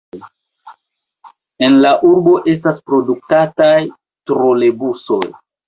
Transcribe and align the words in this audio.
En 1.67 1.77
la 1.83 1.91
urbo 2.13 2.35
estas 2.55 2.81
produktataj 2.89 3.77
trolebusoj. 4.33 5.25